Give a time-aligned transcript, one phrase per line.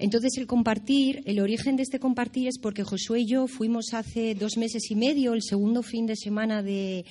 [0.00, 4.34] Entonces el compartir, el origen de este compartir es porque Josué y yo fuimos hace
[4.34, 7.04] dos meses y medio, el segundo fin de semana de,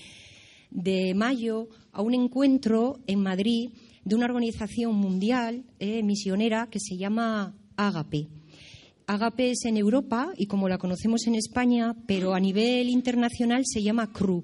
[0.71, 3.69] de mayo, a un encuentro en Madrid
[4.03, 8.27] de una organización mundial eh, misionera que se llama Ágape.
[9.05, 13.83] Ágape es en Europa y como la conocemos en España, pero a nivel internacional se
[13.83, 14.43] llama CRU.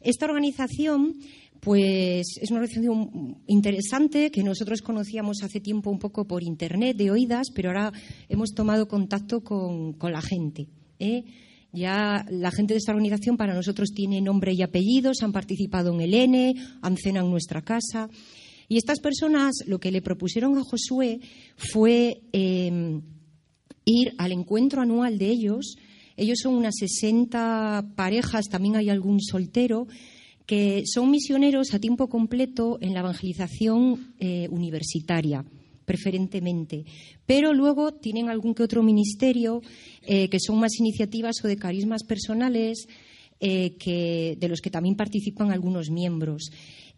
[0.00, 1.16] Esta organización
[1.62, 7.12] pues es una organización interesante que nosotros conocíamos hace tiempo un poco por internet, de
[7.12, 7.92] oídas, pero ahora
[8.28, 10.66] hemos tomado contacto con, con la gente.
[10.98, 11.22] ¿eh?
[11.72, 16.00] Ya la gente de esta organización para nosotros tiene nombre y apellidos, han participado en
[16.00, 18.10] el N, han cenado en nuestra casa.
[18.66, 21.20] Y estas personas lo que le propusieron a Josué
[21.56, 23.00] fue eh,
[23.84, 25.76] ir al encuentro anual de ellos.
[26.16, 29.86] Ellos son unas 60 parejas, también hay algún soltero,
[30.46, 35.44] que son misioneros a tiempo completo en la evangelización eh, universitaria
[35.84, 36.84] preferentemente,
[37.26, 39.62] pero luego tienen algún que otro ministerio
[40.02, 42.86] eh, que son más iniciativas o de carismas personales
[43.40, 46.50] eh, que, de los que también participan algunos miembros.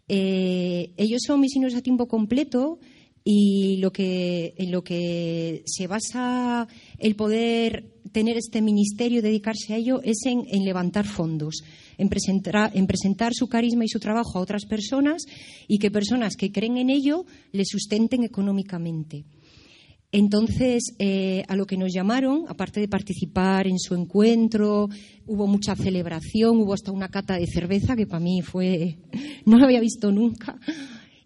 [0.07, 2.77] Ellos son misioneros a tiempo completo
[3.23, 6.67] y lo que, en lo que se basa
[6.99, 11.63] el poder tener este ministerio, dedicarse a ello, es en levantar fondos,
[11.97, 15.23] en presentar, en presentar su carisma y su trabajo a otras personas
[15.67, 19.25] y que personas que creen en ello le sustenten económicamente.
[20.11, 24.87] Entonces, eh, a lo que nos llamaron, aparte de participar en su encuentro,
[25.25, 28.97] hubo mucha celebración, hubo hasta una cata de cerveza que para mí fue,
[29.45, 30.57] no lo había visto nunca.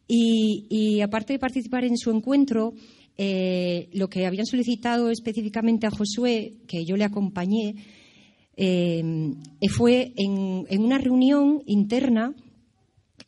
[0.08, 2.74] Y, y aparte de participar en su encuentro,
[3.22, 7.76] eh, lo que habían solicitado específicamente a Josué, que yo le acompañé,
[8.62, 9.02] eh,
[9.70, 12.36] fue en, una reunión interna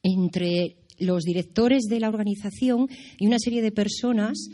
[0.03, 4.49] entre los directores de la organización y una serie de personas,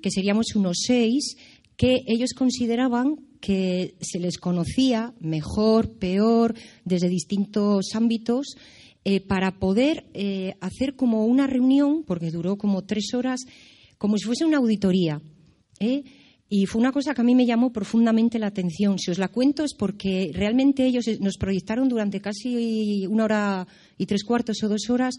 [0.00, 1.36] que seríamos unos seis,
[1.76, 6.54] que ellos consideraban que se les conocía mejor, peor,
[6.86, 8.56] desde distintos ámbitos,
[9.04, 13.40] eh, para poder eh, hacer como una reunión, porque duró como tres horas,
[13.98, 15.20] como si fuese una auditoría.
[16.54, 18.98] Y fue una cosa que a mí me llamó profundamente la atención.
[18.98, 24.04] Si os la cuento es porque realmente ellos nos proyectaron durante casi una hora y
[24.04, 25.14] tres cuartos o dos horas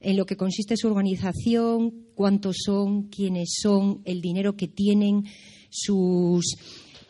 [0.00, 5.26] en lo que consiste su organización, cuántos son, quiénes son, el dinero que tienen,
[5.68, 6.56] sus,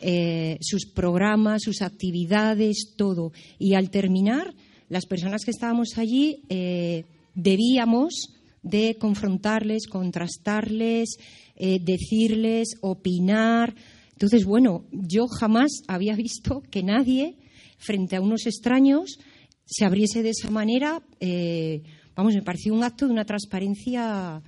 [0.01, 3.31] eh, sus programas, sus actividades, todo.
[3.59, 4.55] Y al terminar,
[4.89, 11.17] las personas que estábamos allí eh, debíamos de confrontarles, contrastarles,
[11.59, 13.75] eh, decirles, opinar.
[14.13, 17.37] Entonces, bueno, yo jamás había visto que nadie,
[17.77, 19.19] frente a unos extraños,
[19.65, 21.03] se abriese de esa manera.
[21.19, 21.83] Eh,
[22.15, 24.41] vamos, me pareció un acto de una transparencia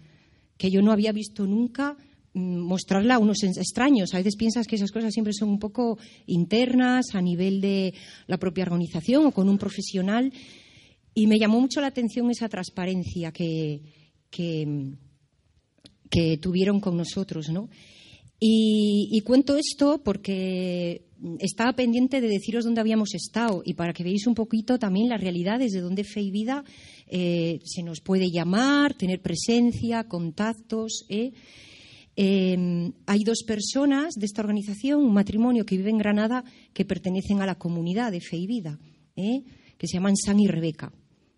[0.57, 1.97] que yo no había visto nunca
[2.33, 4.13] mm, mostrarla a unos extraños.
[4.13, 7.93] A veces piensas que esas cosas siempre son un poco internas, a nivel de
[8.27, 10.31] la propia organización o con un profesional.
[11.13, 13.81] Y me llamó mucho la atención esa transparencia que,
[14.29, 14.95] que,
[16.11, 17.69] que tuvieron con nosotros, ¿no?
[18.43, 21.05] Y, cuento esto porque
[21.39, 25.21] estaba pendiente de deciros dónde habíamos estado y para que veáis un poquito también las
[25.21, 26.63] realidades de dónde Fe y Vida
[27.05, 31.05] eh, se nos puede llamar, tener presencia, contactos.
[31.07, 31.33] ¿eh?
[32.15, 36.43] Eh, hay dos personas de esta organización, un matrimonio que vive en Granada,
[36.73, 38.79] que pertenecen a la comunidad de Fe y Vida,
[39.15, 40.91] que se llaman San y Rebeca.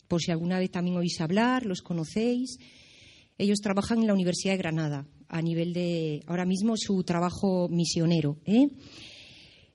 [0.07, 2.59] Por si alguna vez también oís hablar, los conocéis.
[3.43, 8.37] Ellos trabajan en la Universidad de Granada a nivel de ahora mismo su trabajo misionero.
[8.45, 8.69] ¿eh?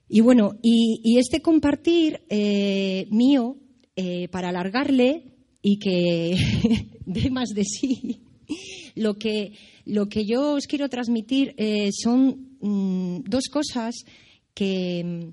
[0.07, 3.57] Y bueno, y, este compartir eh, mío,
[3.95, 6.35] eh, para alargarle y que
[7.05, 8.21] dé más de sí,
[8.95, 9.53] lo que,
[9.85, 13.93] lo que yo os quiero transmitir eh, son mmm, dos cosas
[14.55, 15.31] que,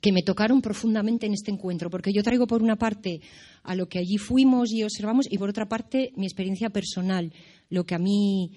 [0.00, 3.20] que me tocaron profundamente en este encuentro, porque yo traigo por una parte
[3.62, 7.32] a lo que allí fuimos y observamos y por otra parte mi experiencia personal,
[7.68, 8.52] lo que a mí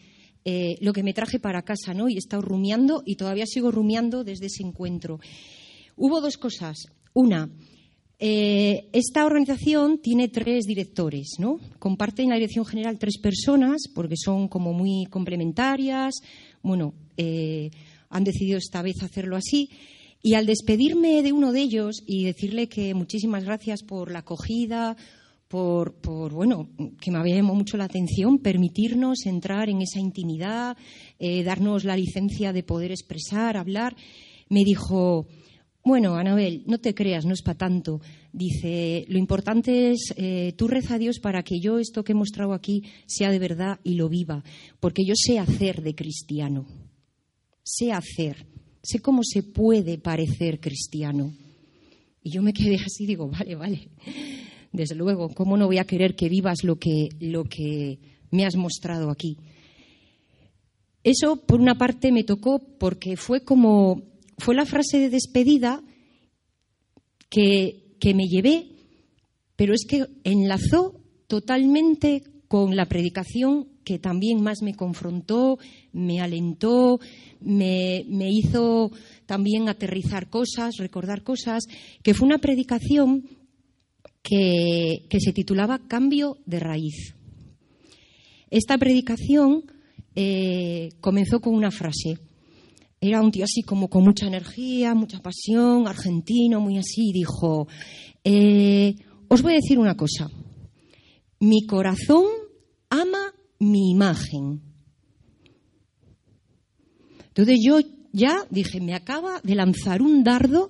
[0.45, 2.09] eh, lo que me traje para casa, ¿no?
[2.09, 5.19] Y he estado rumiando y todavía sigo rumiando desde ese encuentro.
[5.95, 6.87] Hubo dos cosas.
[7.13, 7.49] Una,
[8.25, 11.59] Eh, esta organización tiene tres directores, ¿no?
[11.77, 16.13] Comparten la dirección general tres personas porque son como muy complementarias.
[16.61, 17.69] Bueno, eh,
[18.09, 19.67] han decidido esta vez hacerlo así.
[20.25, 24.95] Y al despedirme de uno de ellos y decirle que muchísimas gracias por la acogida,
[25.49, 30.77] por, bueno, que me había llamado mucho la atención, permitirnos entrar en esa intimidad,
[31.19, 33.97] eh, darnos la licencia de poder expresar, hablar,
[34.47, 35.27] me dijo,
[35.83, 37.99] bueno, Anabel, no te creas, no es para tanto.
[38.31, 42.15] Dice, lo importante es, eh, tú reza a Dios para que yo esto que he
[42.15, 44.41] mostrado aquí sea de verdad y lo viva,
[44.79, 46.65] porque yo sé hacer de cristiano,
[47.61, 48.47] sé hacer,
[48.83, 51.33] sé cómo se puede parecer cristiano.
[52.21, 53.89] Y yo me quedé así, digo, vale, vale,
[54.71, 57.97] desde luego, ¿cómo no voy a querer que vivas lo que, lo que
[58.31, 59.37] me has mostrado aquí?
[61.03, 64.03] Eso, por una parte, me tocó porque fue como
[64.37, 65.81] fue la frase de despedida
[67.29, 67.79] que,
[68.13, 68.67] me llevé,
[69.55, 75.57] pero es que enlazó totalmente con la predicación que también más me confrontó,
[75.91, 76.99] me alentó,
[77.41, 78.91] me, hizo
[79.25, 81.65] también aterrizar cosas, recordar cosas,
[82.01, 83.23] que fue una predicación
[84.21, 87.15] que, se titulaba Cambio de raíz.
[88.49, 89.63] Esta predicación
[90.15, 92.19] eh, comenzó con una frase.
[93.01, 97.11] Era un tío así como con mucha energía, mucha pasión, argentino, muy así.
[97.11, 97.67] Dijo,
[98.23, 98.95] eh,
[99.27, 100.29] os voy a decir una cosa.
[101.39, 102.27] Mi corazón
[102.89, 103.32] ama
[103.63, 104.61] mi imagen.
[107.27, 107.79] Entonces yo
[108.11, 110.69] ya dije, me acaba de lanzar un dardo.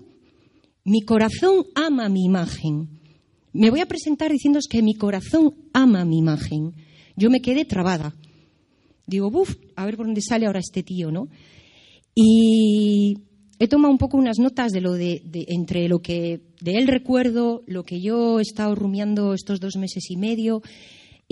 [0.85, 3.01] Mi corazón ama mi imagen.
[3.51, 6.73] Me voy a presentar diciéndoos que mi corazón ama mi imagen.
[7.15, 8.15] Yo me quedé trabada.
[9.05, 11.27] Digo, buf, a ver por dónde sale ahora este tío, ¿no?
[12.15, 13.17] Y
[13.59, 17.63] he tomado un poco unas notas de lo de, entre lo que de él recuerdo,
[17.67, 20.61] lo que yo he estado rumiando estos dos meses y medio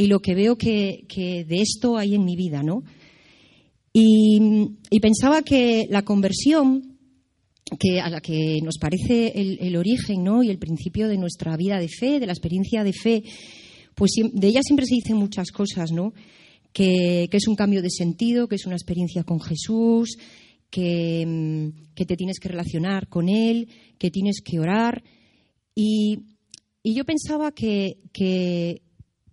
[0.02, 1.06] y lo que veo que,
[1.48, 2.84] de esto hay en mi vida, ¿no?
[3.94, 4.40] Y,
[5.02, 6.98] pensaba que la conversión,
[7.80, 10.44] que a la que nos parece el, origen, ¿no?
[10.44, 13.24] Y el principio de nuestra vida de fe, de la experiencia de fe,
[13.96, 16.14] pues de ella siempre se dicen muchas cosas, ¿no?
[16.74, 20.18] que es un cambio de sentido, que es una experiencia con Jesús,
[20.78, 23.68] Mm, que, te tienes que relacionar con Él,
[23.98, 25.04] que tienes que orar.
[25.76, 26.20] Y,
[26.84, 27.98] yo pensaba que,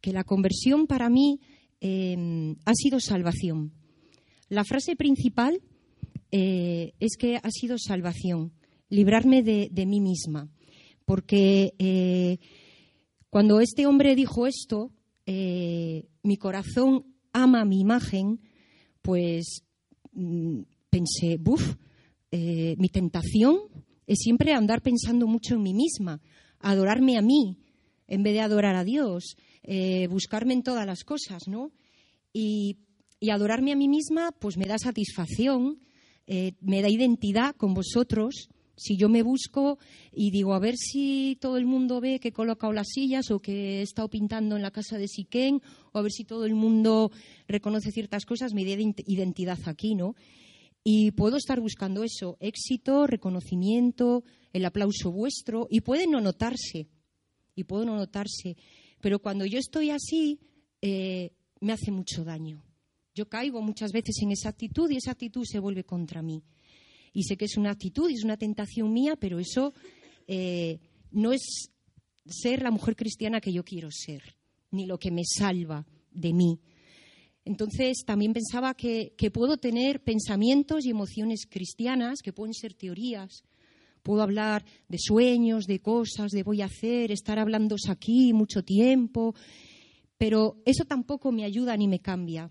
[0.03, 1.41] la conversión para mí
[1.81, 3.73] em, ha sido salvación.
[4.49, 5.61] La frase principal
[6.31, 8.53] eh, es que ha sido salvación,
[8.89, 10.49] librarme de, mí misma.
[11.05, 12.39] Porque eh,
[13.31, 14.93] cuando este hombre dijo esto,
[15.27, 18.41] eh, mi corazón ama mi imagen,
[19.03, 19.63] pues
[20.13, 20.61] mm,
[20.91, 21.77] pensé, buf,
[22.31, 23.57] mi tentación
[24.07, 26.21] es siempre andar pensando mucho en mí misma,
[26.59, 27.57] adorarme a mí
[28.07, 29.37] en vez de adorar a Dios,
[29.71, 31.73] eh, buscarme en todas las cosas, ¿no?
[32.33, 32.79] Y,
[33.31, 35.81] adorarme a mí misma, pues me da satisfacción,
[36.27, 38.49] eh, me da identidad con vosotros.
[38.77, 39.79] Si yo me busco
[40.11, 43.41] y digo, a ver si todo el mundo ve que he colocado las sillas o
[43.41, 45.61] que he estado pintando en la casa de Siquén,
[45.93, 47.11] o a ver si todo el mundo
[47.47, 50.15] reconoce ciertas cosas, me da identidad aquí, ¿no?
[50.83, 56.89] Y puedo estar buscando eso, éxito, reconocimiento, el aplauso vuestro, y puede no notarse,
[57.55, 58.57] y puede no notarse,
[59.01, 60.39] pero cuando yo estoy así,
[60.83, 62.63] eh, me hace mucho daño.
[63.15, 66.43] Yo caigo muchas veces en esa actitud y esa actitud se vuelve contra mí.
[67.13, 69.73] Y sé que es una actitud y es una tentación mía, pero eso
[70.27, 70.79] eh,
[71.11, 71.73] no es
[72.27, 74.37] ser la mujer cristiana que yo quiero ser,
[74.71, 76.61] ni lo que me salva de mí.
[77.45, 83.43] Entonces también pensaba que, puedo tener pensamientos y emociones cristianas, que pueden ser teorías.
[84.09, 89.35] Puedo hablar de sueños, de cosas, de voy a hacer, estar hablando aquí mucho tiempo,
[90.17, 92.51] pero eso tampoco me ayuda ni me cambia.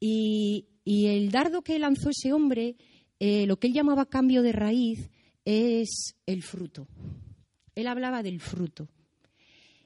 [0.00, 2.74] Y, el dardo que lanzó ese hombre,
[3.20, 5.10] eh, lo que él llamaba cambio de raíz,
[5.44, 6.88] es el fruto.
[7.76, 8.88] Él hablaba del fruto.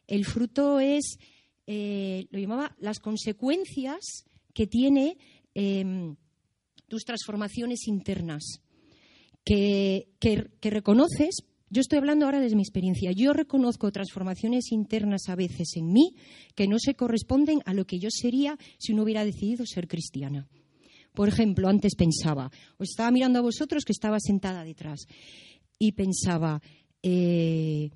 [0.07, 1.19] El fruto es
[1.67, 5.19] eh, lo llamaba las consecuencias que tiene
[5.53, 6.17] em,
[6.89, 8.63] tus transformaciones internas,
[9.49, 11.45] que, reconoces.
[11.71, 13.13] Yo estoy hablando ahora desde mi experiencia.
[13.13, 16.15] Yo reconozco transformaciones internas a veces en mí
[16.55, 20.47] que no se corresponden a lo que yo sería si no hubiera decidido ser cristiana.
[21.15, 25.07] Por ejemplo, antes pensaba, os estaba mirando a vosotros que estaba sentada detrás
[25.79, 26.61] y pensaba,
[27.03, 27.91] eh,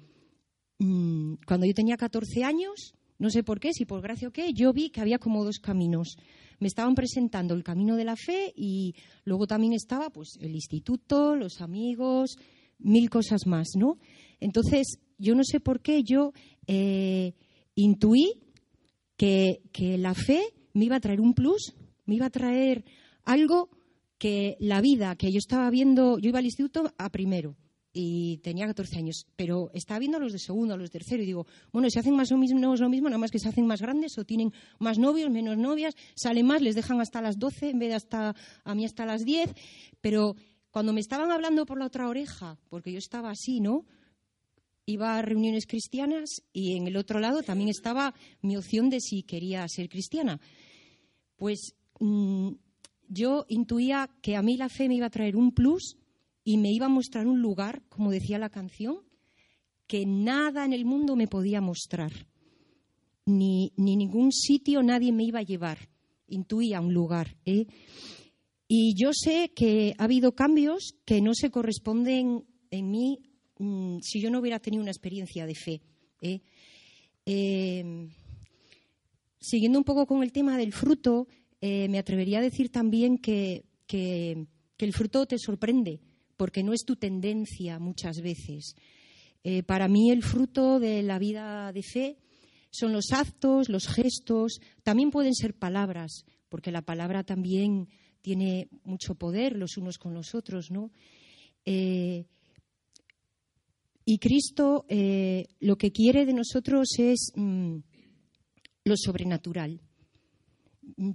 [0.78, 4.52] mm, cuando yo tenía 14 años, no sé por qué, si por gracia o qué,
[4.52, 6.16] yo vi que había como dos caminos.
[6.62, 11.34] Me estaban presentando el camino de la fe y luego también estaba pues el instituto,
[11.34, 12.36] los amigos,
[12.78, 13.98] mil cosas más, ¿no?
[14.38, 16.32] Entonces, yo no sé por qué, yo
[16.68, 17.34] eh,
[17.74, 18.34] intuí
[19.16, 20.40] que, que la fe
[20.72, 21.74] me iba a traer un plus,
[22.06, 22.84] me iba a traer
[23.24, 23.68] algo
[24.18, 27.56] que la vida que yo estaba viendo, yo iba al instituto a primero
[27.92, 31.22] y tenía 14 años, pero estaba viendo a los de segundo, a los de tercero,
[31.22, 33.66] y digo, bueno, si hacen más o menos lo mismo, nada más que se hacen
[33.66, 37.70] más grandes o tienen más novios, menos novias, salen más, les dejan hasta las 12
[37.70, 38.34] en vez de hasta
[38.64, 39.54] a mí hasta las 10,
[40.00, 40.36] pero
[40.70, 43.84] cuando me estaban hablando por la otra oreja, porque yo estaba así, ¿no?
[44.86, 49.22] Iba a reuniones cristianas y en el otro lado también estaba mi opción de si
[49.22, 50.40] quería ser cristiana.
[51.36, 52.52] Pues mm,
[53.08, 55.98] yo intuía que a mí la fe me iba a traer un plus
[56.44, 59.00] y me iba a mostrar un lugar, como decía la canción,
[59.86, 62.12] que nada en el mundo me podía mostrar.
[63.26, 65.88] Ni, ningún sitio nadie me iba a llevar.
[66.26, 67.36] Intuía un lugar.
[67.44, 67.66] ¿eh?
[68.66, 73.20] Y yo sé que ha habido cambios que no se corresponden en mí
[73.58, 75.82] mm, si yo no hubiera tenido una experiencia de fe.
[76.20, 76.40] ¿eh?
[77.24, 78.08] Em,
[79.38, 81.28] siguiendo un poco con el tema del fruto,
[81.60, 86.00] eh, me atrevería a decir también que, que el fruto te sorprende
[86.42, 88.74] porque no es tu tendencia muchas veces.
[89.44, 92.18] Eh, para mí el fruto de la vida de fe
[92.72, 97.86] son los actos, los gestos, también pueden ser palabras, porque la palabra también
[98.22, 100.90] tiene mucho poder los unos con los otros, ¿no?
[101.64, 102.24] Eh,
[104.04, 107.76] y Cristo eh, lo que quiere de nosotros es mm,
[108.82, 109.80] lo sobrenatural.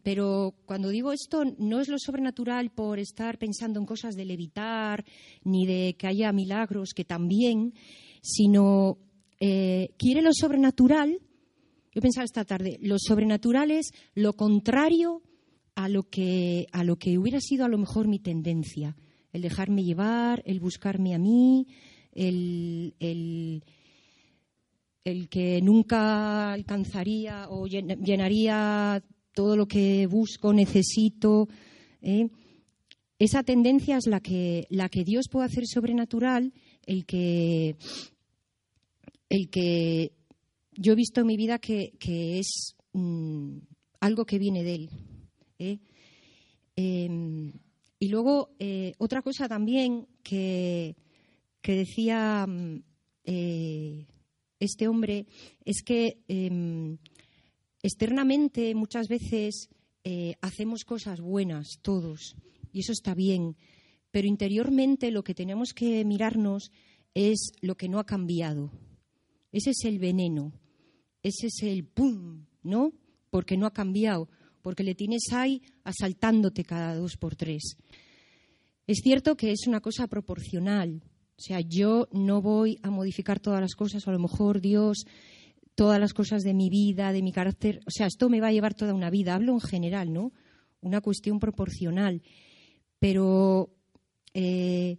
[0.04, 5.04] Pero cuando digo esto, no es lo sobrenatural por estar pensando en cosas de levitar,
[5.44, 7.74] ni de que haya milagros, que también,
[8.22, 8.98] sino
[9.40, 11.20] eh, quiere lo sobrenatural.
[11.94, 15.22] Yo pensaba esta tarde, lo sobrenatural es lo contrario
[15.76, 18.96] a lo que, a lo que hubiera sido a lo mejor mi tendencia.
[19.34, 21.68] El dejarme llevar, el buscarme a mí,
[22.14, 23.64] el, el,
[25.04, 29.04] el que nunca alcanzaría o llenaría
[29.38, 31.48] todo lo que busco, necesito.
[32.02, 32.28] ¿eh?
[33.20, 36.54] Esa tendencia es la que, la que Dios puede hacer sobrenatural,
[36.88, 37.76] el que,
[39.30, 40.12] el que
[40.72, 41.94] yo he visto en mi vida que,
[42.40, 43.60] es mm,
[44.00, 44.90] algo que viene de Él.
[45.60, 45.78] ¿eh?
[46.76, 47.54] Em,
[48.00, 50.96] y luego, eh, otra cosa también que,
[51.62, 52.82] que decía mm,
[54.60, 55.28] este hombre
[55.64, 56.98] es que em,
[57.88, 59.70] Externamente muchas veces
[60.04, 62.36] eh, hacemos cosas buenas todos
[62.74, 63.56] y eso está bien,
[64.12, 66.74] pero interiormente lo que tenemos que mirarnos
[67.14, 68.74] es lo que no ha cambiado.
[69.54, 70.52] Ese es el veneno,
[71.24, 72.92] ese es el pum, ¿no?
[73.30, 74.28] Porque no ha cambiado,
[74.62, 77.78] porque le tienes ahí asaltándote cada dos por tres.
[78.86, 81.04] Es cierto que es una cosa proporcional,
[81.38, 85.06] o sea, yo no voy a modificar todas las cosas, a lo mejor Dios
[85.78, 87.82] todas las cosas de mi vida, de mi carácter.
[87.86, 89.36] O sea, esto me va a llevar toda una vida.
[89.36, 90.34] Hablo en general, ¿no?
[90.82, 92.24] Una cuestión proporcional.
[92.98, 93.70] Pero
[94.34, 94.98] eh,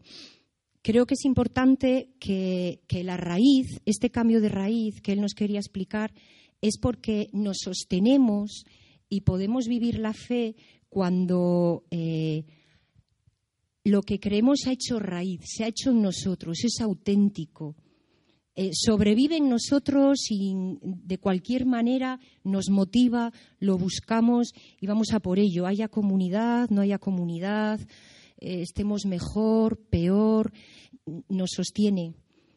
[0.81, 5.59] creo que es importante que, la raíz, este cambio de raíz que él nos quería
[5.59, 6.15] explicar,
[6.61, 8.65] es porque nos sostenemos
[9.09, 10.55] y podemos vivir la fe
[10.89, 12.45] cuando eh,
[13.83, 17.75] lo que creemos ha hecho raíz, se ha hecho en nosotros, es auténtico.
[18.61, 25.21] Eh, sobrevive en nosotros y de cualquier manera nos motiva, lo buscamos y vamos a
[25.21, 25.65] por ello.
[25.65, 27.79] Haya comunidad, no haya comunidad,
[28.41, 30.53] eh, estemos mejor, peor,
[31.29, 32.15] nos sostiene.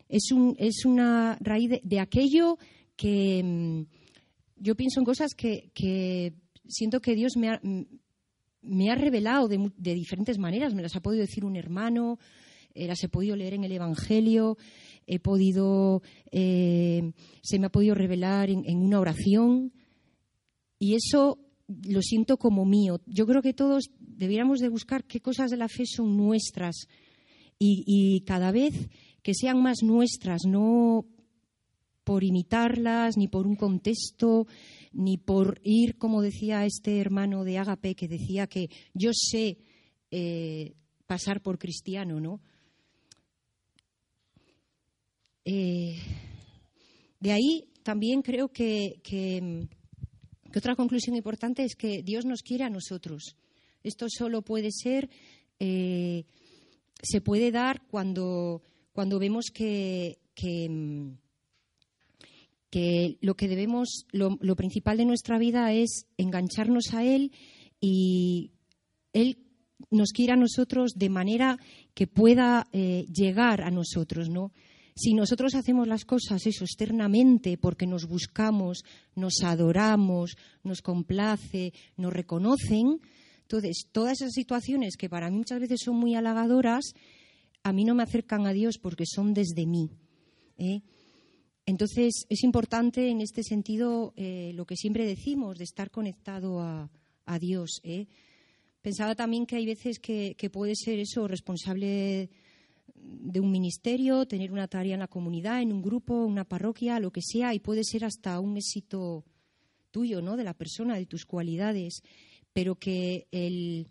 [0.09, 2.57] Es, un, es una raíz de, aquello
[2.95, 3.81] que mm,
[4.55, 6.33] yo pienso en cosas que,
[6.67, 7.61] siento que Dios me ha,
[8.63, 10.73] me ha revelado de, de, diferentes maneras.
[10.73, 12.17] Me las ha podido decir un hermano,
[12.73, 14.57] eh, las he podido leer en el Evangelio
[15.11, 16.01] he podido,
[16.31, 17.11] eh,
[17.43, 19.73] se me ha podido revelar en, una oración
[20.79, 21.37] y eso
[21.67, 23.01] lo siento como mío.
[23.07, 26.87] Yo creo que todos debiéramos de buscar qué cosas de la fe son nuestras
[27.59, 28.89] y, cada vez
[29.21, 31.05] que sean más nuestras, no
[32.05, 34.47] por imitarlas, ni por un contexto,
[34.93, 39.57] ni por ir, como decía este hermano de Agape, que decía que yo sé
[40.09, 40.73] eh,
[41.05, 42.39] pasar por cristiano, ¿no?
[45.45, 45.97] Eh,
[47.19, 48.99] de ahí también creo que,
[50.55, 53.35] otra conclusión importante es que Dios nos quiere a nosotros.
[53.83, 55.09] Esto solo puede ser,
[55.59, 56.25] eh,
[57.01, 60.69] se puede dar cuando, cuando vemos que, que,
[63.21, 67.31] lo que debemos, lo, principal de nuestra vida es engancharnos a Él
[67.79, 68.51] y
[69.13, 69.37] Él
[69.89, 71.57] nos quiere a nosotros de manera
[71.93, 74.51] que pueda eh, llegar a nosotros, ¿no?
[74.95, 78.83] Si nosotros hacemos las cosas eso externamente porque nos buscamos,
[79.15, 82.99] nos adoramos, nos complace, nos reconocen,
[83.41, 86.93] entonces todas esas situaciones que para mí muchas veces son muy halagadoras,
[87.63, 89.89] a mí no me acercan a Dios porque son desde mí.
[90.57, 90.81] ¿eh?
[91.65, 96.89] Entonces es importante en este sentido eh, lo que siempre decimos, de estar conectado a,
[97.39, 97.79] Dios.
[97.83, 98.07] ¿eh?
[98.81, 102.29] Pensaba también que hay veces que, que puede ser eso responsable
[103.03, 107.11] de un ministerio, tener una tarea en la comunidad, en un grupo, una parroquia, lo
[107.11, 109.25] que sea, y puede ser hasta un éxito
[109.91, 110.37] tuyo, ¿no?
[110.37, 112.01] De la persona, de tus cualidades,
[112.53, 113.87] pero que el,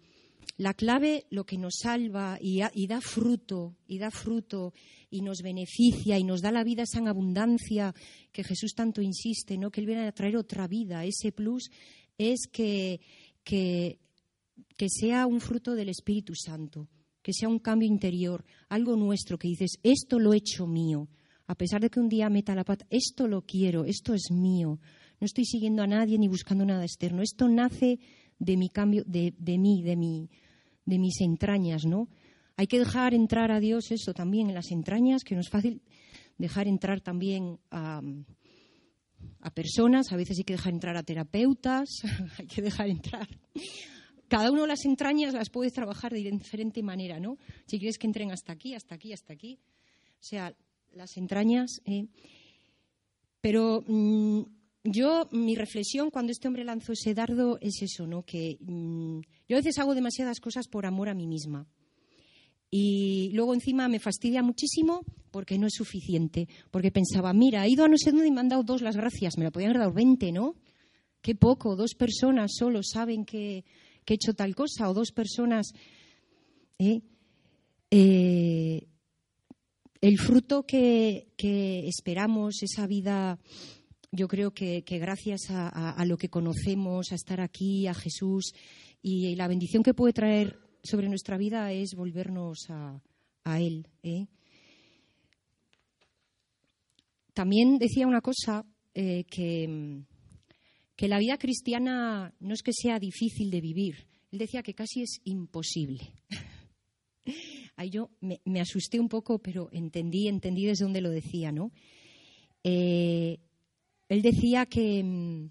[0.57, 4.73] la clave, lo que nos salva y, da fruto, y da fruto,
[5.11, 7.95] y nos beneficia, y nos da la vida esa abundancia
[8.33, 9.71] que Jesús tanto insiste, ¿no?
[9.71, 11.71] Que Él viene a traer otra vida, ese plus,
[12.19, 13.01] es que,
[13.45, 13.99] que,
[14.77, 16.89] que sea un fruto del Espíritu Santo
[17.23, 21.09] que sea un cambio interior, algo nuestro, que dices, esto lo he hecho mío,
[21.47, 24.79] a pesar de que un día meta la pata, esto lo quiero, esto es mío,
[25.21, 27.99] no estoy siguiendo a nadie ni buscando nada externo, esto nace
[28.39, 30.31] de mi cambio, de, mí, de, mi,
[30.87, 32.09] de mis entrañas, ¿no?
[32.57, 35.83] Hay que dejar entrar a Dios eso también en las entrañas, que no es fácil
[36.39, 38.01] dejar entrar también a,
[39.41, 41.89] a personas, a veces hay que dejar entrar a terapeutas,
[42.39, 43.29] hay que dejar entrar
[44.31, 47.37] cada uno de las entrañas las puedes trabajar de diferente manera, ¿no?
[47.67, 49.59] Si quieres que entren hasta aquí, hasta aquí, hasta aquí.
[50.21, 50.55] O sea,
[50.93, 51.81] las entrañas.
[51.85, 52.07] ¿eh?
[53.41, 54.43] Pero mm,
[54.85, 58.23] yo, mi reflexión cuando este hombre lanzó ese dardo es eso, ¿no?
[58.23, 59.19] Que mm,
[59.49, 61.67] yo a veces hago demasiadas cosas por amor a mí misma.
[62.71, 65.01] Y luego encima me fastidia muchísimo
[65.33, 66.47] porque no es suficiente.
[66.71, 68.97] Porque pensaba, mira, he ido a no sé dónde y me han dado dos las
[68.97, 69.37] gracias.
[69.39, 70.55] Me la podían haber dado 20, ¿no?
[71.21, 73.65] Qué poco, dos personas solo saben que,
[74.11, 75.71] que he hecho tal cosa o dos personas.
[76.79, 77.01] ¿eh?
[77.93, 78.89] Eh,
[80.01, 81.29] el fruto que,
[81.87, 83.39] esperamos, esa vida,
[84.11, 88.53] yo creo que, gracias a, lo que conocemos, a estar aquí, a Jesús,
[89.01, 93.01] y la bendición que puede traer sobre nuestra vida es volvernos a,
[93.61, 93.87] Él.
[94.03, 94.27] ¿eh?
[97.33, 100.03] También decía una cosa que
[101.01, 104.07] que la vida cristiana no es que sea difícil de vivir.
[104.31, 106.13] Él decía que casi es imposible.
[107.77, 111.73] Ahí yo me, asusté un poco, pero entendí, entendí desde dónde lo decía, ¿no?
[112.63, 113.39] Eh,
[114.11, 115.51] él decía que, mm,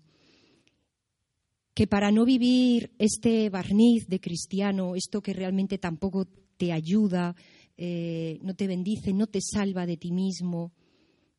[1.74, 7.36] que para no vivir este barniz de cristiano, esto que realmente tampoco te ayuda,
[7.76, 10.74] eh, no te bendice, no te salva de ti mismo,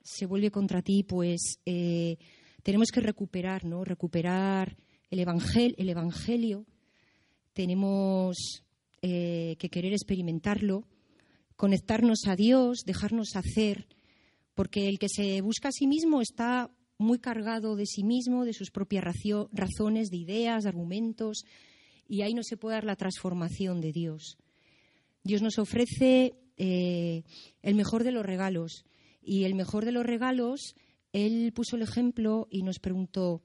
[0.03, 2.19] se vuelve contra ti, pues eh,
[2.63, 3.85] tenemos que recuperar, ¿no?
[3.85, 4.77] Recuperar
[5.11, 6.67] el, evangel el Evangelio.
[7.53, 8.63] Tenemos
[9.03, 10.87] eh, que querer experimentarlo,
[11.57, 13.87] conectarnos a Dios, dejarnos hacer,
[14.55, 18.53] porque el que se busca a sí mismo está muy cargado de sí mismo, de
[18.53, 19.05] sus propias
[19.53, 21.45] razones, de ideas, de argumentos,
[22.07, 24.37] y ahí no se puede dar la transformación de Dios.
[25.25, 27.23] Dios nos ofrece eh,
[27.63, 28.85] el mejor de los regalos,
[29.23, 30.75] y el mejor de los regalos
[31.13, 33.43] él puso el ejemplo y nos preguntó,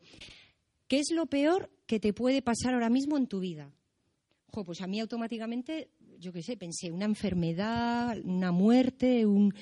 [0.87, 3.73] ¿qué es lo peor que te puede pasar ahora mismo en tu vida?
[4.63, 9.53] pues a mí automáticamente, yo qué sé, pensé una enfermedad, una muerte, un...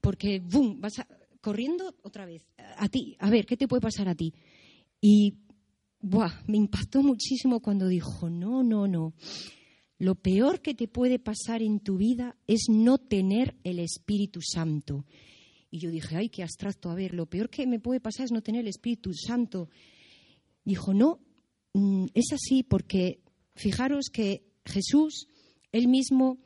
[0.00, 0.94] Porque, ¡bum!, vas
[1.40, 2.46] corriendo otra vez,
[2.78, 4.32] a ti, a ver, ¿qué te puede pasar a ti?
[5.00, 5.34] Y,
[6.00, 9.14] ¡buah!, me impactó muchísimo cuando dijo, no, no, no.
[9.98, 15.06] Lo peor que te puede pasar en tu vida es no tener el Espíritu Santo.
[15.76, 18.32] Y yo dije, ay, qué abstracto, a ver, lo peor que me puede pasar es
[18.32, 19.68] no tener el Espíritu Santo.
[20.64, 21.20] Dijo, no,
[21.74, 23.20] mm, es así porque
[23.54, 25.28] fijaros que Jesús,
[25.72, 26.38] él mismo,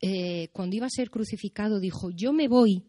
[0.00, 2.84] eh, cuando iba a ser crucificado, dijo, yo me voy,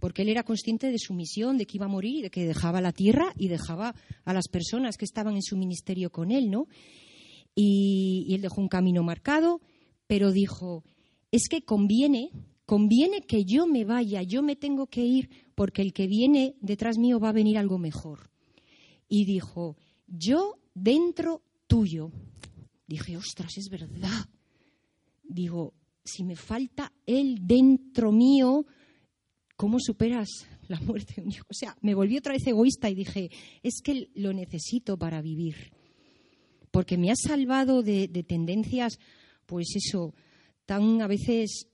[0.00, 2.82] porque él era consciente de su misión, de que iba a morir de que dejaba
[2.82, 3.94] la tierra y dejaba
[4.26, 6.66] a las personas que estaban en su ministerio con él, ¿no?
[7.60, 9.60] y él dejó un camino marcado,
[10.06, 10.84] pero dijo,
[11.32, 12.30] es que conviene
[12.68, 16.98] conviene que yo me vaya, yo me tengo que ir porque el que viene detrás
[16.98, 18.30] mío va a venir algo mejor.
[19.08, 22.12] Y dijo, yo dentro tuyo.
[22.86, 24.28] Dije, ostras, es verdad.
[25.22, 25.72] Digo,
[26.04, 28.66] si me falta él dentro mío,
[29.56, 30.28] ¿cómo superas
[30.68, 31.32] la muerte de un?
[31.48, 33.30] O sea, me volví otra vez egoísta y dije,
[33.62, 35.72] es que lo necesito para vivir.
[36.70, 38.98] Porque me ha salvado de tendencias,
[39.46, 40.14] pues eso,
[40.66, 41.66] tan a veces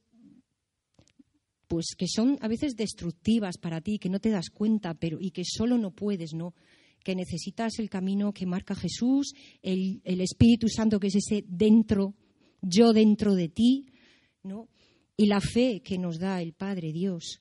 [1.68, 5.30] pues que son a veces destructivas para ti, que no te das cuenta, pero y
[5.30, 6.54] que solo no puedes, ¿no?
[7.02, 12.14] Que necesitas el camino que marca Jesús, el, Espíritu Santo que es ese dentro,
[12.62, 13.86] yo dentro de ti,
[14.42, 14.68] ¿no?
[15.16, 17.38] y la fe que nos da el Padre Dios.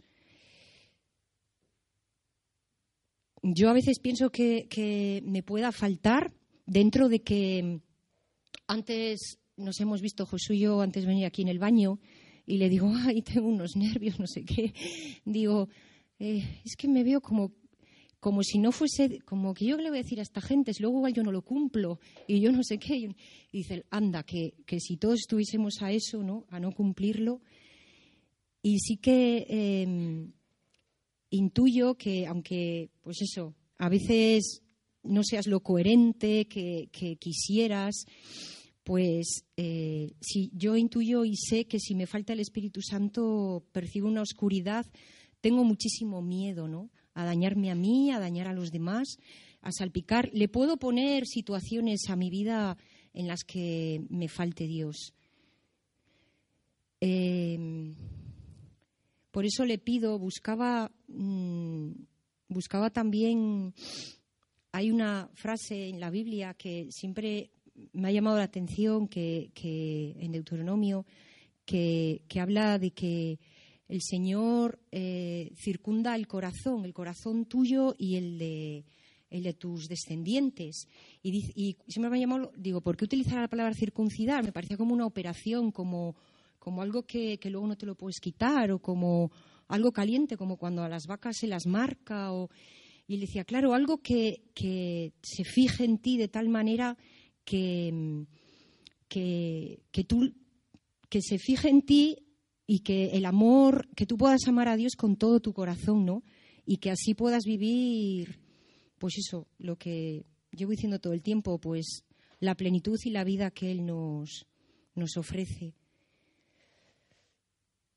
[3.42, 6.34] Yo a veces pienso que, me pueda faltar
[6.66, 7.82] dentro de que
[8.68, 12.00] antes nos hemos visto Josué y yo antes venir aquí en el baño
[12.46, 14.74] y le digo, ay, tengo unos nervios, no sé qué.
[15.26, 15.70] Digo,
[16.20, 17.52] eh, es que me veo como,
[18.20, 20.82] como si no fuese, como que yo le voy a decir a esta gente, si
[20.82, 22.98] luego igual yo no lo cumplo y yo no sé qué.
[22.98, 23.16] Y
[23.52, 26.46] dice, anda, que, que si todos estuviésemos a eso, ¿no?
[26.50, 27.42] A no cumplirlo.
[28.62, 30.32] Y sí que em,
[31.30, 34.62] intuyo que, aunque, pues eso, a veces
[35.04, 38.06] no seas lo coherente que, quisieras,
[38.84, 44.08] pues eh, si yo intuyo y sé que si me falta el Espíritu Santo percibo
[44.08, 44.86] una oscuridad,
[45.42, 46.90] tengo muchísimo miedo, ¿no?
[47.14, 49.18] A dañarme a mí, a dañar a los demás,
[49.62, 50.30] a salpicar.
[50.34, 52.78] Le puedo poner situaciones a mi vida
[53.14, 55.14] en las que me falte Dios.
[57.00, 57.94] Eh,
[59.32, 61.92] por eso le pido, buscaba, mm,
[62.50, 63.74] buscaba también,
[64.72, 67.50] hay una frase en la Biblia que siempre
[67.92, 69.52] me ha llamado la atención, que,
[70.20, 71.06] en Deuteronomio,
[71.66, 73.40] que, habla de que
[73.88, 78.86] el Señor eh, circunda el corazón, el corazón tuyo y el de,
[79.30, 80.88] el de tus descendientes.
[81.22, 84.44] Y, y siempre me ha llamado, digo, ¿por qué utilizar la palabra circuncidar?
[84.44, 86.16] Me parecía como una operación, como
[86.64, 89.34] como algo que, luego no te lo puedes quitar o como
[89.68, 92.32] algo caliente, como cuando a las vacas se las marca.
[92.32, 92.50] O...
[93.06, 94.44] Y le decía, claro, algo que,
[95.22, 96.96] se fije en ti de tal manera
[97.44, 98.26] que,
[99.08, 100.34] que, tú,
[101.10, 102.18] que se fije en ti
[102.66, 106.24] y que el amor, que tú puedas amar a Dios con todo tu corazón, ¿no?
[106.66, 108.40] Y que así puedas vivir,
[108.98, 112.04] pues eso, lo que llevo diciendo todo el tiempo, pues
[112.40, 114.48] la plenitud y la vida que Él nos,
[114.96, 115.76] nos ofrece.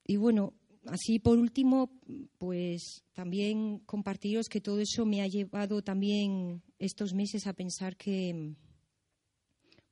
[0.05, 0.55] Y bueno,
[0.87, 1.91] así por último,
[2.39, 8.55] pues también compartiros que todo eso me ha llevado también estos meses a pensar que,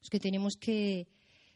[0.04, 1.08] pues que tenemos que,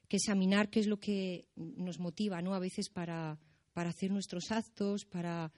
[0.09, 2.55] examinar qué es lo que nos motiva, ¿no?
[2.55, 3.39] A veces para,
[3.75, 5.53] para hacer nuestros actos, para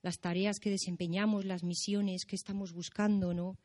[0.00, 3.58] las tareas que desempeñamos, las misiones que estamos buscando, ¿no?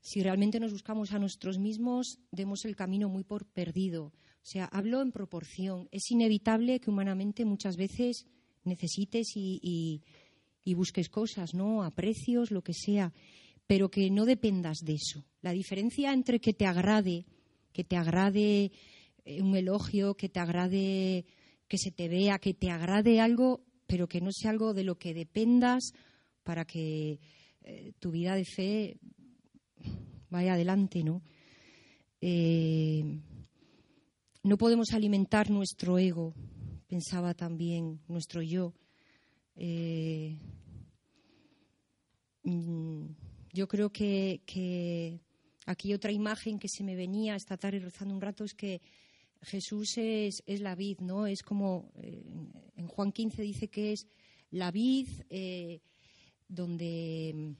[0.00, 4.06] Si realmente nos buscamos a nosotros mismos, demos el camino muy por perdido.
[4.06, 5.88] O sea, hablo en proporción.
[5.92, 8.26] Es inevitable que humanamente muchas veces
[8.64, 10.02] necesites y,
[10.74, 11.84] busques cosas, ¿no?
[11.84, 13.12] Aprecios, lo que sea,
[13.68, 15.24] pero que no dependas de eso.
[15.42, 17.24] La diferencia entre que te agrade,
[17.74, 18.70] que te agrade
[19.24, 21.26] eh, un elogio, que te agrade
[21.68, 24.96] que se te vea, que te agrade algo, pero que no sea algo de lo
[24.96, 25.92] que dependas
[26.44, 27.18] para que
[27.62, 28.96] eh, tu vida de fe
[30.30, 31.22] vaya adelante, ¿no?
[32.20, 33.20] Eh,
[34.44, 36.34] no podemos alimentar nuestro ego,
[36.86, 38.72] pensaba también nuestro yo.
[42.44, 43.06] Mm,
[43.54, 44.42] yo creo que,
[45.64, 48.80] aquí otra imagen que se me venía esta tarde rezando un rato es que
[49.42, 51.26] Jesús es, la vid, ¿no?
[51.26, 52.24] Es como eh,
[52.76, 54.06] en Juan 15 dice que es
[54.50, 55.80] la vid eh,
[56.48, 57.54] donde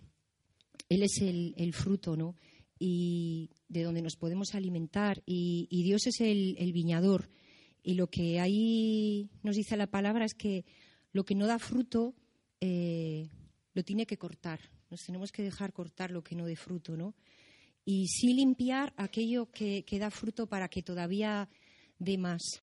[0.89, 2.37] Él es el, el fruto, ¿no?
[2.79, 5.23] y de donde nos podemos alimentar.
[5.27, 7.31] Y, Dios es el, viñador.
[7.83, 10.65] Y lo que ahí nos dice la palabra es que
[11.13, 12.15] lo que no da fruto
[12.61, 13.31] eh,
[13.73, 14.61] lo tiene que cortar.
[14.91, 17.15] Nos tenemos que dejar cortar lo que no dé fruto, ¿no?
[17.85, 21.49] Y sí limpiar aquello que, da fruto para que todavía
[21.99, 22.63] dé más.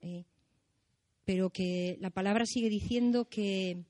[0.00, 0.24] ¿eh?
[1.24, 3.84] pero que la palabra sigue diciendo que,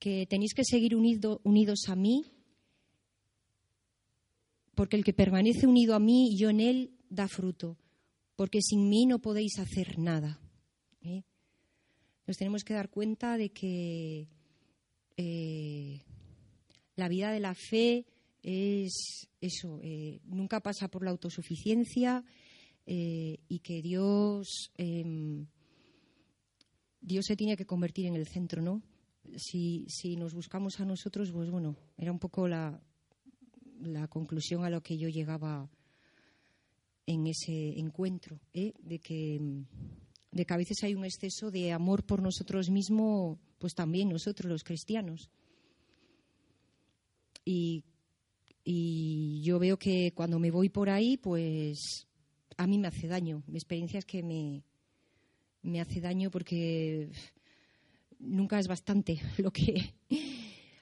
[0.00, 2.24] que tenéis que seguir unidos a mí
[4.74, 7.78] porque el que permanece unido a mí yo en él da fruto,
[8.36, 10.40] porque sin mí no podéis hacer nada.
[11.02, 11.22] ¿eh?
[12.26, 14.28] Nos tenemos que dar cuenta de que
[15.16, 16.02] eh,
[16.96, 18.06] la vida de la fe
[18.42, 22.24] es eso, eh, nunca pasa por la autosuficiencia
[22.84, 25.46] y que Dios, em,
[27.00, 28.82] Dios se tiene que convertir en el centro, ¿no?
[29.36, 32.82] Si, si nos buscamos a nosotros, pues bueno, era un poco la,
[33.82, 35.68] la conclusión a lo que yo llegaba
[37.06, 38.72] en ese encuentro, ¿eh?
[38.82, 39.40] de, que,
[40.30, 44.50] de que a veces hay un exceso de amor por nosotros mismos, pues también nosotros
[44.50, 45.30] los cristianos.
[47.44, 47.84] Y,
[48.64, 52.06] yo veo que cuando me voy por ahí, pues
[52.56, 53.42] a mí me hace daño.
[53.46, 54.64] Mi experiencia es que me,
[55.62, 57.10] me hace daño porque
[58.18, 59.94] nunca es bastante lo que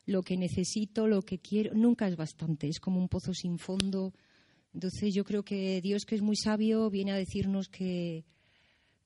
[0.06, 4.12] lo que necesito, lo que quiero, nunca es bastante, es como un pozo sin fondo.
[4.74, 8.24] Entonces yo creo que Dios, que es muy sabio, viene a decirnos que,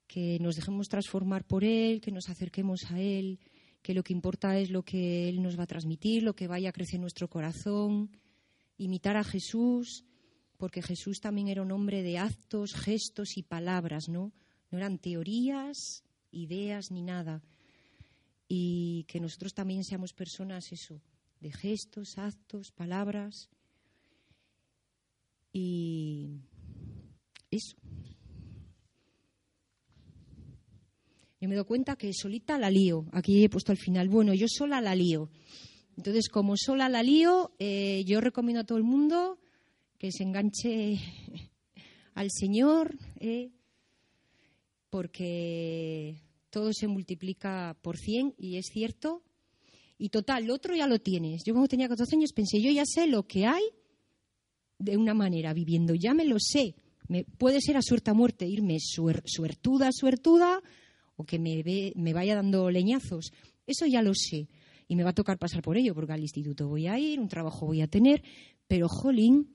[0.06, 3.38] que nos dejemos transformar por Él, que nos acerquemos a Él,
[3.82, 6.70] que lo que importa es lo que Él nos va a transmitir, lo que vaya
[6.70, 8.10] a crecer nuestro corazón,
[8.76, 10.04] imitar a Jesús,
[10.56, 14.32] porque Jesús también era un hombre de actos, gestos y palabras, ¿no?
[14.70, 17.42] No eran teorías, ideas ni nada.
[18.48, 21.00] Y que nosotros también seamos personas, eso,
[21.40, 23.48] de gestos, actos, palabras.
[25.52, 26.40] Y
[27.50, 27.76] eso.
[31.40, 33.06] Yo me doy cuenta que solita la lío.
[33.12, 35.28] Aquí he puesto al final, bueno, yo sola la lío.
[35.96, 39.38] Entonces, como sola la lío, eh, yo recomiendo a todo el mundo
[39.98, 40.98] que se enganche
[42.14, 43.50] al Señor, eh,
[44.90, 49.22] porque todo se multiplica por cien y es cierto.
[49.96, 51.42] Y total, lo otro ya lo tienes.
[51.44, 53.62] Yo cuando tenía 14 años pensé, yo ya sé lo que hay
[54.78, 56.74] de una manera viviendo, ya me lo sé.
[57.06, 60.60] Me, puede ser a suerte muerte, irme suertuda, suertuda,
[61.16, 63.32] o que me, me vaya dando leñazos.
[63.66, 64.48] Eso ya lo sé.
[64.86, 67.28] Y me va a tocar pasar por ello, porque al instituto voy a ir, un
[67.28, 68.22] trabajo voy a tener.
[68.66, 69.54] Pero, jolín,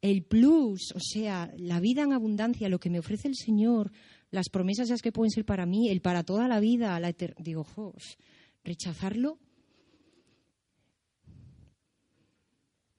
[0.00, 3.92] el plus, o sea, la vida en abundancia, lo que me ofrece el Señor,
[4.30, 7.64] las promesas esas que pueden ser para mí, el para toda la vida, la digo,
[8.64, 9.38] rechazarlo.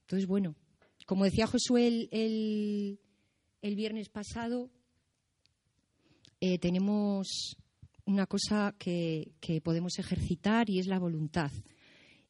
[0.02, 0.56] Entonces, bueno,
[1.06, 3.00] como decía Josué el,
[3.62, 4.72] el, viernes pasado,
[6.40, 7.58] eh, tenemos
[8.06, 11.52] una cosa que, podemos ejercitar y es la voluntad.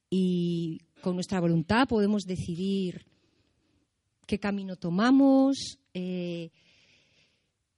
[0.09, 3.05] Y con nuestra voluntad podemos decidir
[4.25, 6.49] qué camino tomamos, eh,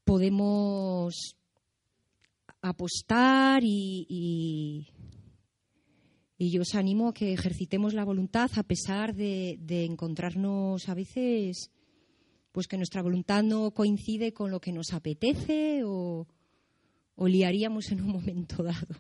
[0.04, 1.36] podemos
[2.62, 4.88] apostar y, y,
[6.52, 11.72] yo os animo a que ejercitemos la voluntad a pesar de, de encontrarnos a veces
[12.52, 16.28] pues que nuestra voluntad no coincide con lo que nos apetece o,
[17.18, 18.96] o liaríamos en un momento dado.